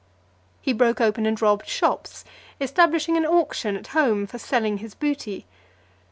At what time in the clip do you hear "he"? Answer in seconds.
0.61-0.73